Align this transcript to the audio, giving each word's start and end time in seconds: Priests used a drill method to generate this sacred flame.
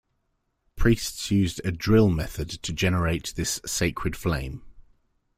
Priests 0.75 1.29
used 1.29 1.61
a 1.63 1.71
drill 1.71 2.09
method 2.09 2.49
to 2.49 2.73
generate 2.73 3.35
this 3.35 3.61
sacred 3.67 4.15
flame. 4.15 4.63